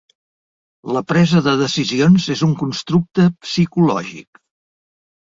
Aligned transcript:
La 0.95 1.01
presa 1.11 1.41
de 1.47 1.53
decisions 1.59 2.25
és 2.37 2.41
un 2.47 2.55
constructe 2.63 3.27
psicològic. 3.45 4.41